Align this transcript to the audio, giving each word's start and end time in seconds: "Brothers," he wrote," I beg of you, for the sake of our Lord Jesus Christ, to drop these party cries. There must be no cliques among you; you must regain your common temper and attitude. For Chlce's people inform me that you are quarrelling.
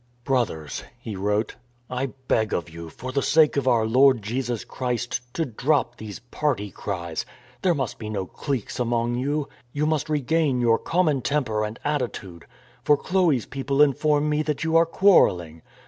"Brothers," 0.23 0.81
he 0.97 1.15
wrote," 1.15 1.57
I 1.87 2.07
beg 2.27 2.55
of 2.55 2.71
you, 2.71 2.89
for 2.89 3.11
the 3.11 3.21
sake 3.21 3.55
of 3.55 3.67
our 3.67 3.85
Lord 3.85 4.23
Jesus 4.23 4.65
Christ, 4.65 5.21
to 5.35 5.45
drop 5.45 5.97
these 5.97 6.17
party 6.17 6.71
cries. 6.71 7.23
There 7.61 7.75
must 7.75 7.99
be 7.99 8.09
no 8.09 8.25
cliques 8.25 8.79
among 8.79 9.13
you; 9.13 9.47
you 9.73 9.85
must 9.85 10.09
regain 10.09 10.59
your 10.59 10.79
common 10.79 11.21
temper 11.21 11.63
and 11.63 11.79
attitude. 11.85 12.47
For 12.83 12.97
Chlce's 12.97 13.45
people 13.45 13.79
inform 13.79 14.27
me 14.27 14.41
that 14.41 14.63
you 14.63 14.75
are 14.75 14.87
quarrelling. 14.87 15.61